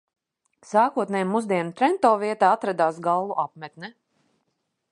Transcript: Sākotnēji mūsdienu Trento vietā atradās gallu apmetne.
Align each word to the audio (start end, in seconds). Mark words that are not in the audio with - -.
Sākotnēji 0.67 1.27
mūsdienu 1.33 1.75
Trento 1.81 2.11
vietā 2.23 2.49
atradās 2.55 2.97
gallu 3.09 3.37
apmetne. 3.45 3.93